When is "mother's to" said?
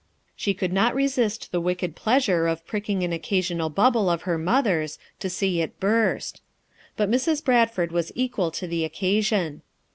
4.39-5.29